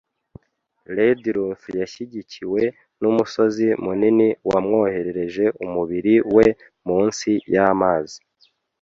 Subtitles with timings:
[0.97, 2.61] Redruth yashyigikiwe
[3.01, 6.45] numusozi munini wamwohereje umubiri we
[6.87, 8.19] munsi yamazi.